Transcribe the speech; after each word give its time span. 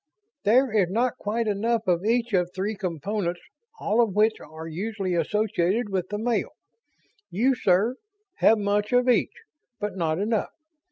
"There 0.45 0.71
is 0.73 0.87
not 0.89 1.19
quite 1.19 1.47
enough 1.47 1.83
of 1.85 2.03
each 2.03 2.33
of 2.33 2.49
three 2.55 2.73
components, 2.75 3.39
all 3.79 4.01
of 4.01 4.15
which 4.15 4.39
are 4.39 4.67
usually 4.67 5.13
associated 5.13 5.89
with 5.89 6.09
the 6.09 6.17
male. 6.17 6.53
You, 7.29 7.53
sir, 7.53 7.97
have 8.37 8.57
much 8.57 8.93
of 8.93 9.07
each, 9.07 9.43
but 9.79 9.95
not 9.95 10.17
enough. 10.17 10.49